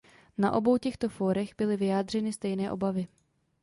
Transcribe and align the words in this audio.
Na 0.37 0.51
obou 0.51 0.77
těchto 0.77 1.09
fórech 1.09 1.55
byly 1.57 1.77
vyjádřeny 1.77 2.33
stejné 2.33 2.71
obavy. 2.71 3.07